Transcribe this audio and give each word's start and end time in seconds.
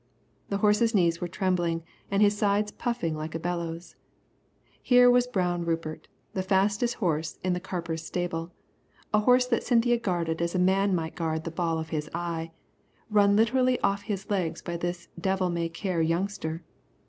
The 0.49 0.57
horse's 0.57 0.95
knees 0.95 1.21
were 1.21 1.27
trembling 1.27 1.83
and 2.09 2.23
his 2.23 2.35
sides 2.35 2.71
puffing 2.71 3.15
like 3.15 3.35
a 3.35 3.39
bellows. 3.39 3.95
Here 4.81 5.11
was 5.11 5.27
Brown 5.27 5.63
Rupert, 5.63 6.07
the 6.33 6.41
fastest 6.41 6.95
horse 6.95 7.37
in 7.43 7.53
the 7.53 7.59
Carper 7.59 7.95
stable, 7.97 8.51
a 9.13 9.19
horse 9.19 9.45
that 9.45 9.61
Cynthia 9.63 9.99
guarded 9.99 10.41
as 10.41 10.55
a 10.55 10.57
man 10.57 10.95
might 10.95 11.13
guard 11.13 11.43
the 11.43 11.51
ball 11.51 11.77
of 11.77 11.89
his 11.89 12.09
eye, 12.15 12.49
run 13.11 13.35
literally 13.35 13.79
off 13.81 14.01
his 14.01 14.27
legs 14.31 14.59
by 14.63 14.75
this 14.75 15.07
devil 15.19 15.51
may 15.51 15.69
care 15.69 16.01
youngster. 16.01 16.63